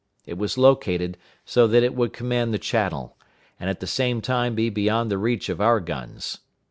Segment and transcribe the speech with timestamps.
[0.25, 1.15] It was located
[1.45, 3.19] so that it would command the channel,
[3.59, 6.39] and at the same time be beyond the reach of our guns.